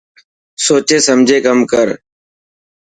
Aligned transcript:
سوچي 0.65 0.97
سمجهي 1.07 1.39
ڪم 1.45 1.59
ڪر. 1.71 1.87